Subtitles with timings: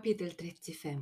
[0.00, 1.00] Kapittel 35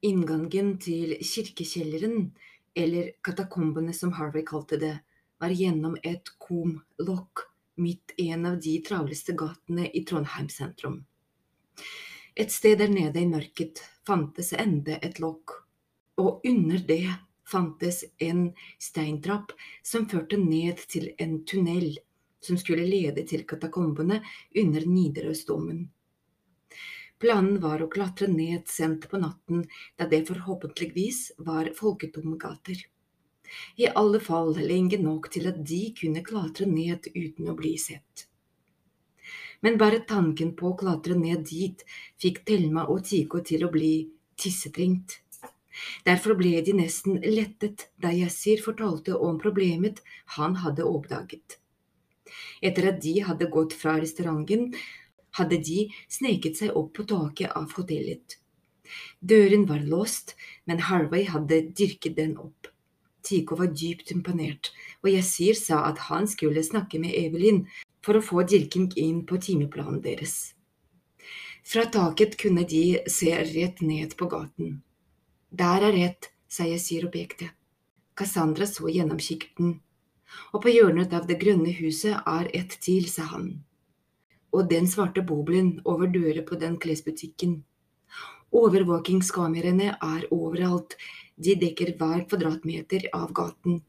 [0.00, 2.32] Inngangen til kirkekjelleren,
[2.74, 4.96] eller katakombene som Harvey kalte det,
[5.38, 7.44] var gjennom et kumlokk
[7.78, 10.98] midt i en av de travleste gatene i Trondheim sentrum.
[12.34, 15.60] Et sted der nede i mørket fantes enda et lokk,
[16.18, 17.06] og under det
[17.46, 18.48] fantes en
[18.82, 19.54] steintrapp
[19.86, 21.92] som førte ned til en tunnel
[22.42, 24.24] som skulle lede til katakombene
[24.58, 25.84] under Nidarosdomen.
[27.22, 29.64] Planen var å klatre ned sent på natten,
[29.96, 32.80] da det forhåpentligvis var folketomme gater.
[33.76, 38.26] I alle fall lenge nok til at de kunne klatre ned uten å bli sett.
[39.64, 41.84] Men bare tanken på å klatre ned dit
[42.20, 43.94] fikk Thelma og Tico til å bli
[44.36, 45.20] tissetrengt.
[46.06, 50.02] Derfor ble de nesten lettet da Yasir fortalte om problemet
[50.36, 51.58] han hadde oppdaget.
[52.64, 54.70] Etter at de hadde gått fra restauranten,
[55.38, 58.38] hadde de sneket seg opp på taket av hotellet.
[59.20, 62.68] Døren var låst, men Harvey hadde dyrket den opp.
[63.24, 64.70] Tico var dypt imponert,
[65.02, 67.62] og Yasir sa at han skulle snakke med Evelyn
[68.04, 70.52] for å få dyrking inn på timeplanen deres.
[71.64, 74.82] Fra taket kunne de se rett ned på gaten.
[75.48, 77.48] Der er rett, sa Yasir og pekte.
[78.14, 79.78] Cassandra så gjennom kikkerten.
[80.52, 83.54] Og på hjørnet av det grønne huset er et til, sa han
[84.54, 87.58] og den svarte boblen over dører på den klesbutikken.
[88.54, 90.94] Overvåkingskameraene er overalt,
[91.34, 93.80] de dekker hver kvadratmeter av gaten.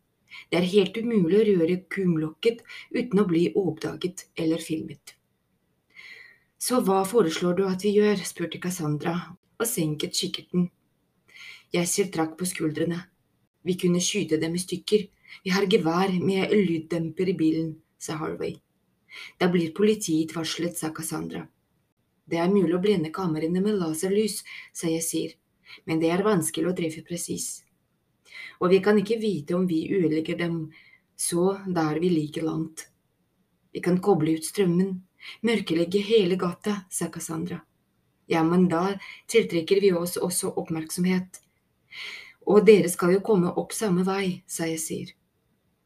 [0.50, 2.64] Det er helt umulig å røre kumlokket
[2.96, 5.14] uten å bli oppdaget eller filmet.
[6.58, 8.26] Så hva foreslår du at vi gjør?
[8.26, 9.14] spurte Cassandra
[9.60, 10.72] og senket kikkerten.
[11.76, 13.04] Yasir trakk på skuldrene.
[13.66, 15.06] Vi kunne skyte dem i stykker,
[15.44, 18.65] vi har gevær med lyddemper i bilen, sa Harvey.
[19.38, 21.46] Da blir politiet varslet, sa Cassandra.
[22.26, 24.42] Det er mulig å blende kameraene med laserlys,
[24.74, 25.36] sa Yasir,
[25.86, 27.64] men det er vanskelig å treffe presis.
[28.60, 30.60] Og vi kan ikke vite om vi ødelegger dem,
[31.16, 32.88] så da er vi like langt.
[33.72, 34.96] Vi kan koble ut strømmen,
[35.46, 37.62] mørkelegge hele gata, sa Cassandra.
[38.28, 38.96] Ja, men da
[39.30, 41.42] tiltrekker vi oss også oppmerksomhet.
[42.50, 45.14] Og dere skal jo komme opp samme vei, sa Yasir.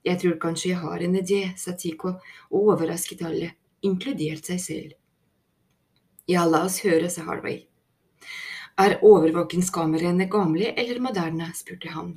[0.06, 2.16] Jeg tror kanskje jeg har en idé, sa Tico
[2.50, 3.52] og overrasket alle,
[3.84, 4.96] inkludert seg selv.
[6.30, 7.66] Ja, la oss høre, sa Harvey.
[8.80, 11.50] Er overvåkingskameraene gamle eller moderne?
[11.56, 12.14] spurte han.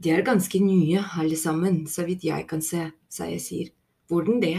[0.00, 3.70] De er ganske nye, alle sammen, så vidt jeg kan se, sa jeg sier.
[4.08, 4.56] Hvordan det?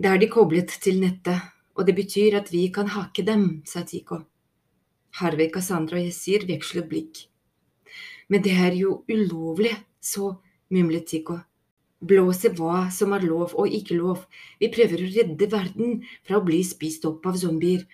[0.00, 1.44] Da er de koblet til nettet,
[1.76, 4.22] og det betyr at vi kan hake dem, sa Tico.
[5.20, 7.26] Harvey, Cassandra og Yasir vekslet blikk.
[8.32, 10.34] Men det er jo ulovlig, så,
[10.74, 11.38] mumlet Tico.
[12.02, 14.24] Blåse hva som er lov og ikke lov,
[14.58, 17.84] vi prøver å redde verden fra å bli spist opp av zombier.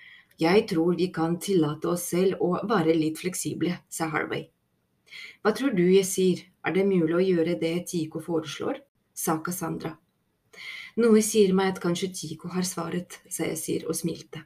[0.41, 4.47] Jeg tror vi kan tillate oss selv å være litt fleksible, sa Harvey.
[5.43, 8.81] Hva tror du jeg sier, er det mulig å gjøre det Tico foreslår?
[9.19, 9.97] sa Cassandra.
[11.03, 14.45] Noe sier meg at kanskje Tico har svaret, sa jeg sier og smilte.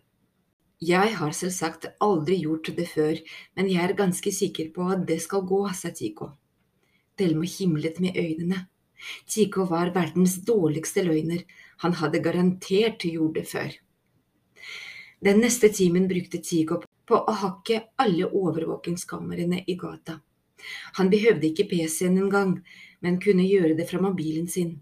[0.83, 3.21] Jeg har selvsagt aldri gjort det før,
[3.55, 6.33] men jeg er ganske sikker på at det skal gå, sa Tico.
[7.19, 8.67] Thelma himlet med øynene.
[9.27, 11.43] Tico var verdens dårligste løgner,
[11.83, 13.73] han hadde garantert gjort det før.
[15.23, 20.21] Den neste timen brukte Tico på å hakke alle overvåkingskameraene i gata.
[20.99, 22.57] Han behøvde ikke PC-en engang,
[23.03, 24.77] men kunne gjøre det fra mobilen sin.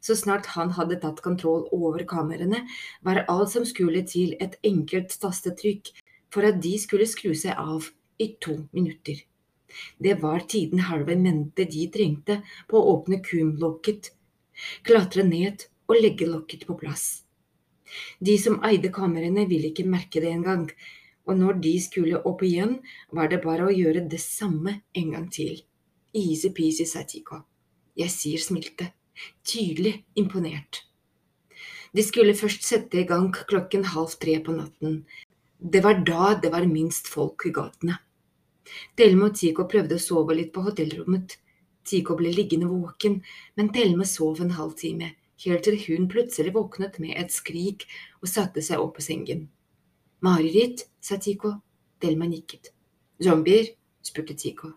[0.00, 2.64] Så snart han hadde tatt kontroll over kameraene,
[3.02, 5.92] var alt som skulle til et enkelt tastetrykk
[6.32, 7.88] for at de skulle skru seg av
[8.20, 9.24] i to minutter.
[9.98, 14.12] Det var tiden Harvey mente de trengte på å åpne kumlokket,
[14.86, 17.06] klatre ned og legge lokket på plass.
[18.18, 20.66] De som eide kamrene, ville ikke merke det engang,
[21.26, 22.78] og når de skulle opp igjen,
[23.14, 25.62] var det bare å gjøre det samme en gang til.
[26.16, 27.42] Easy-peasy, sa Tico.
[27.96, 28.90] Jeg sier smilte,
[29.46, 30.82] tydelig imponert.
[31.96, 35.00] De skulle først sette i gang klokken halv tre på natten.
[35.56, 37.96] Det var da det var minst folk i gatene.
[38.98, 41.36] Thelma og Tico prøvde å sove litt på hotellrommet.
[41.86, 43.20] Tico ble liggende våken,
[43.56, 45.12] men Thelma sov en halvtime,
[45.44, 47.86] helt til hun plutselig våknet med et skrik
[48.22, 49.46] og satte seg opp på sengen.
[50.26, 51.54] Mareritt, sa Tico.
[52.00, 52.72] Thelma nikket.
[53.22, 53.70] Zombier?
[54.02, 54.72] spurte Tico.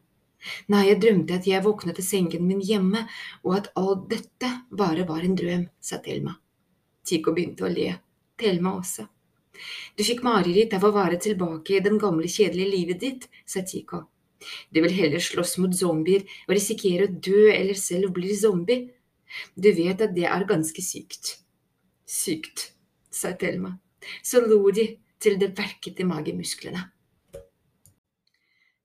[0.71, 3.03] Nei, jeg drømte at jeg våknet til sengen min hjemme,
[3.43, 6.37] og at alt dette bare var en drøm, sa Thelma.
[7.03, 7.91] Tico begynte å le.
[8.39, 9.09] Thelma også.
[9.97, 14.05] Du fikk mareritt av å være tilbake i den gamle, kjedelige livet ditt, sa Tico.
[14.71, 18.87] Du vil heller slåss mot zombier og risikere å dø eller selv bli zombie.
[19.55, 21.35] Du vet at det er ganske sykt.
[22.07, 22.71] Sykt,
[23.11, 23.75] sa Thelma.
[24.23, 24.87] Så lo de,
[25.19, 26.85] til det verket i magemusklene.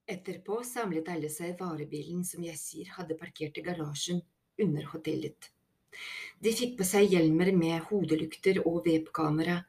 [0.05, 4.19] Etterpå samlet alle seg i varebilen som Yasir hadde parkert i garasjen
[4.61, 5.49] under hotellet.
[6.43, 9.63] De fikk på seg hjelmer med hodelykter og webkamera,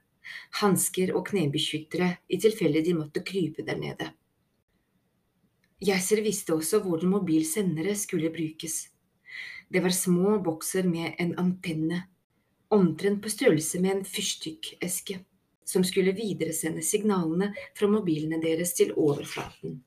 [0.61, 4.11] hansker og knebeskyttere i tilfelle de måtte krype der nede.
[5.85, 8.87] Geiser visste også hvordan mobilsendere skulle brukes.
[9.69, 12.03] Det var små bokser med en antenne,
[12.69, 15.19] omtrent på størrelse med en fyrstikkeske,
[15.65, 19.81] som skulle videresende signalene fra mobilene deres til overflaten.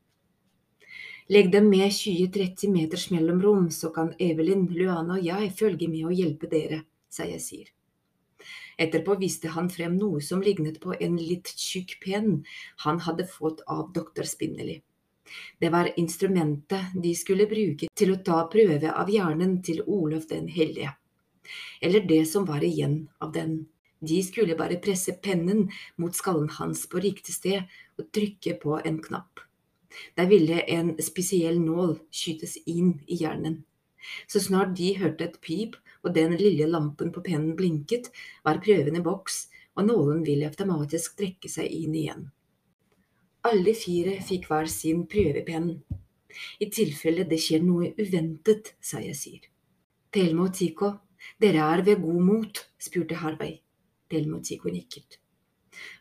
[1.28, 6.16] Legg dem med 20-30 meters mellomrom, så kan Evelyn, Luana og jeg følge med og
[6.16, 7.68] hjelpe dere, sa Yasir.
[8.78, 12.44] Etterpå viste han frem noe som lignet på en litt tjukk penn
[12.84, 14.78] han hadde fått av doktor Spinelli.
[15.58, 20.46] Det var instrumentet de skulle bruke til å ta prøve av hjernen til Olav den
[20.48, 20.94] hellige,
[21.82, 23.66] eller det som var igjen av den.
[24.00, 25.66] De skulle bare presse pennen
[25.98, 29.42] mot skallen hans på riktig sted og trykke på en knapp.
[30.14, 33.64] Der ville en spesiell nål skytes inn i hjernen.
[34.30, 35.74] Så snart de hørte et pip
[36.08, 38.08] og den lille lampen på pennen blinket,
[38.44, 39.46] var prøven i boks,
[39.76, 42.26] og nålen ville automatisk trekke seg inn igjen.
[43.48, 45.70] Alle fire fikk hver sin prøvepenn.
[46.60, 49.46] I tilfelle det skjer noe uventet, sa jeg sier.
[50.12, 50.90] «Telmo og Tico,
[51.40, 52.60] dere er ved god mot?
[52.80, 53.60] spurte Harvey.
[54.10, 55.20] «Telmo og Tico nikket.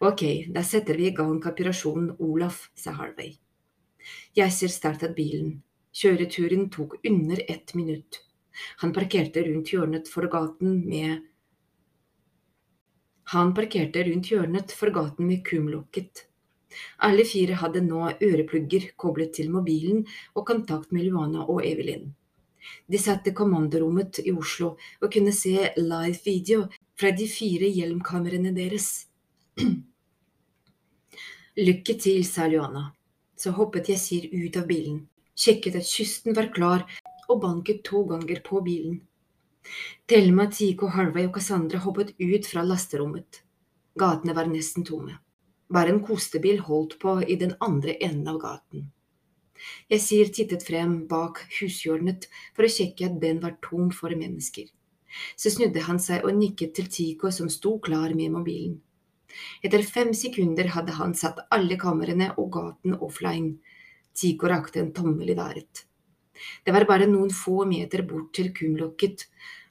[0.01, 3.38] Ok, da setter vi i gang kapirasjonen Olaf, sa Harvey.
[4.33, 5.62] ser startet bilen.
[5.94, 8.26] Kjøreturen tok under ett minutt.
[8.83, 11.24] Han parkerte rundt hjørnet for gaten med
[13.33, 16.24] Han parkerte rundt hjørnet for gaten med kumlokket.
[17.04, 20.06] Alle fire hadde nå øreplugger koblet til mobilen
[20.36, 22.13] og kontakt med Luana og Evelyn.
[22.88, 26.68] De satt i kommandorommet i Oslo og kunne se live video
[27.00, 29.07] fra de fire hjelmkameraene deres.
[31.68, 32.92] Lykke til, sa Luana
[33.38, 35.03] så hoppet Yasir ut av bilen,
[35.38, 36.86] sjekket at kysten var klar,
[37.27, 39.01] og banket to ganger på bilen.
[40.07, 43.41] Thelma, Tico, Harvey og Cassandra hoppet ut fra lasterommet.
[44.00, 45.18] Gatene var nesten tomme.
[45.74, 48.88] Bare en kostebil holdt på i den andre enden av gaten.
[49.91, 54.69] Yasir tittet frem bak hushjørnet for å sjekke at den var tom for mennesker.
[55.35, 58.77] Så snudde han seg og nikket til Tico som sto klar med mobilen.
[59.65, 63.57] Etter fem sekunder hadde han satt alle kameraene og gaten offline.
[64.18, 65.87] Tico rakte en tommel i været.
[66.66, 69.28] Det var bare noen få meter bort til kumlokket.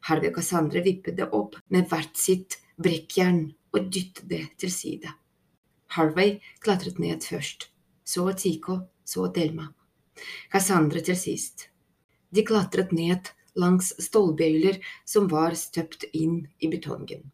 [0.08, 5.12] Harvey og Cassandra vippet det opp med hvert sitt brekkjern og dyttet det til side.
[5.96, 7.70] Harvey klatret ned først,
[8.04, 9.70] så Tico, så Delma.
[10.52, 11.68] Cassandra til sist.
[12.30, 17.30] De klatret ned langs stålbøyler som var støpt inn i betongen.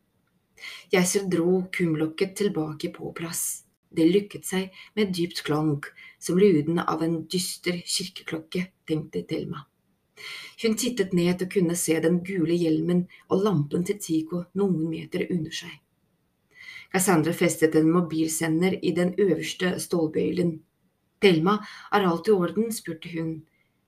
[0.92, 3.64] Geiser dro kumlokket tilbake på plass.
[3.92, 9.66] Det lykket seg med et dypt klank, som lyden av en dyster kirkeklokke, tenkte Thelma.
[10.62, 15.26] Hun tittet ned og kunne se den gule hjelmen og lampen til Tico noen meter
[15.30, 15.72] under seg.
[16.92, 20.58] Cassandra festet en mobilsender i den øverste stålbøylen.
[21.24, 21.56] Thelma,
[21.92, 22.68] er alt i orden?
[22.72, 23.32] spurte hun.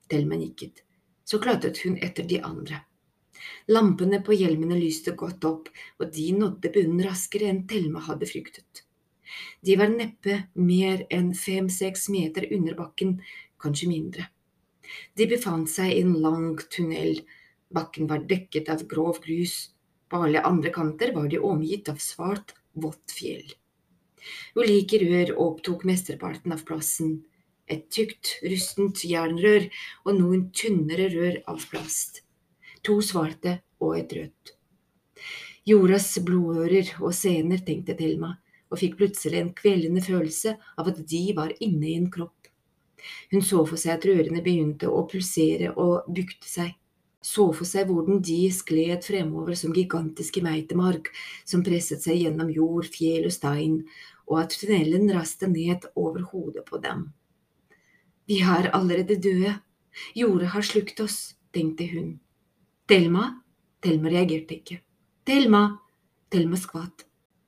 [0.09, 0.81] Thelma nikket.
[1.25, 2.81] Så klatret hun etter de andre.
[3.69, 5.69] Lampene på hjelmene lyste godt opp,
[6.01, 8.85] og de nådde bunnen raskere enn Thelma hadde fryktet.
[9.65, 13.19] De var neppe mer enn fem–seks meter under bakken,
[13.61, 14.29] kanskje mindre.
[15.17, 17.23] De befant seg i en lang tunnel,
[17.75, 19.71] bakken var dekket av grov grus,
[20.09, 23.47] på alle andre kanter var de omgitt av svart, vått fjell.
[24.57, 27.17] Ulike rør opptok mesteparten av plassen,
[27.71, 29.71] et tykt, rustent jernrør
[30.05, 32.25] og noen tynnere rør av plast
[32.85, 34.53] to svarte og et rødt.
[35.65, 38.35] Jordas blodårer og sener, tenkte Thelma,
[38.75, 42.51] og fikk plutselig en kvelende følelse av at de var inne i en kropp.
[43.31, 46.73] Hun så for seg at rørene begynte å pulsere og bukte seg,
[47.25, 51.09] så for seg hvordan de skled fremover som gigantiske meitemark
[51.49, 53.79] som presset seg gjennom jord, fjell og stein,
[54.29, 57.07] og at tunnelen raste ned over hodet på dem.
[58.29, 59.55] Vi er allerede døde,
[60.17, 62.15] jordet har slukt oss, tenkte hun.
[62.89, 63.31] Thelma?
[63.85, 64.81] Thelma reagerte ikke.
[65.29, 65.67] Thelma!
[66.33, 67.05] Thelma skvatt.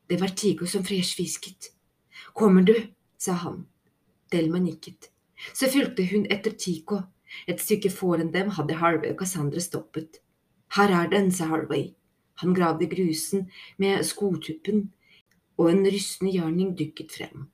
[0.08, 1.72] Det var Tigo som freshvisket.
[2.32, 2.74] Kommer du?
[3.18, 3.66] sa han.
[4.32, 5.10] Delma nikket.
[5.54, 7.02] Så fulgte hun etter Tico.
[7.46, 10.20] Et stykke foran dem hadde Harvey og Cassandra stoppet.
[10.76, 11.94] Her er den, sa Harvey.
[12.42, 14.90] Han gravde grusen med skotuppen,
[15.56, 17.48] og en rystende gjerning dykket frem.